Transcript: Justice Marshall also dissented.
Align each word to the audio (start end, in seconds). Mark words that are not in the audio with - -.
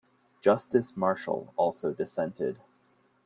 Justice 0.41 0.97
Marshall 0.97 1.53
also 1.55 1.93
dissented. 1.93 2.59